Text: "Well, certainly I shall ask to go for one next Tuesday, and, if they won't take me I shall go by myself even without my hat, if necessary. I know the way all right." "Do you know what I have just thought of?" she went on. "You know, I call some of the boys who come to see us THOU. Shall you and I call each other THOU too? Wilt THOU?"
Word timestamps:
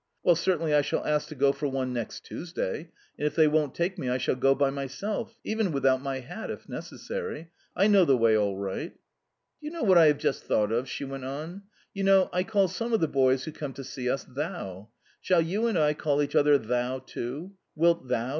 "Well, 0.23 0.33
certainly 0.35 0.73
I 0.73 0.81
shall 0.81 1.05
ask 1.05 1.27
to 1.27 1.35
go 1.35 1.51
for 1.51 1.67
one 1.67 1.93
next 1.93 2.25
Tuesday, 2.25 2.89
and, 3.19 3.27
if 3.27 3.35
they 3.35 3.47
won't 3.47 3.75
take 3.75 3.99
me 3.99 4.09
I 4.09 4.17
shall 4.17 4.33
go 4.33 4.55
by 4.55 4.71
myself 4.71 5.37
even 5.43 5.71
without 5.71 6.01
my 6.01 6.21
hat, 6.21 6.49
if 6.49 6.67
necessary. 6.67 7.51
I 7.75 7.85
know 7.85 8.03
the 8.03 8.17
way 8.17 8.35
all 8.35 8.57
right." 8.57 8.93
"Do 8.93 8.97
you 9.59 9.69
know 9.69 9.83
what 9.83 9.99
I 9.99 10.07
have 10.07 10.17
just 10.17 10.43
thought 10.45 10.71
of?" 10.71 10.89
she 10.89 11.03
went 11.05 11.25
on. 11.25 11.65
"You 11.93 12.03
know, 12.03 12.31
I 12.33 12.41
call 12.43 12.67
some 12.67 12.93
of 12.93 12.99
the 12.99 13.07
boys 13.07 13.43
who 13.43 13.51
come 13.51 13.73
to 13.73 13.83
see 13.83 14.09
us 14.09 14.23
THOU. 14.23 14.87
Shall 15.21 15.41
you 15.43 15.67
and 15.67 15.77
I 15.77 15.93
call 15.93 16.23
each 16.23 16.35
other 16.35 16.57
THOU 16.57 17.03
too? 17.05 17.51
Wilt 17.75 18.07
THOU?" 18.07 18.29